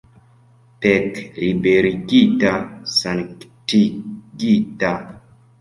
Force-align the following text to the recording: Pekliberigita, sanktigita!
Pekliberigita, 0.85 2.53
sanktigita! 2.95 4.91